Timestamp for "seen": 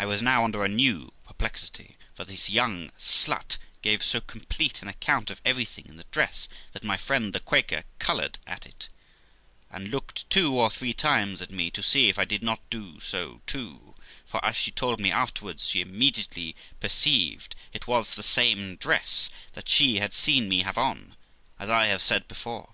20.14-20.48